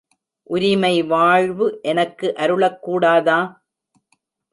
[0.49, 3.37] உரிமை வாழ்வு எனக்கு அருளக் கூடாதா?